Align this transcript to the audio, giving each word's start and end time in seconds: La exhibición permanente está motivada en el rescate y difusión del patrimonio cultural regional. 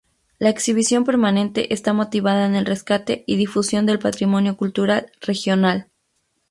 La 0.39 0.49
exhibición 0.49 1.03
permanente 1.03 1.75
está 1.75 1.93
motivada 1.93 2.47
en 2.47 2.55
el 2.55 2.65
rescate 2.65 3.23
y 3.27 3.35
difusión 3.35 3.85
del 3.85 3.99
patrimonio 3.99 4.57
cultural 4.57 5.11
regional. 5.21 5.91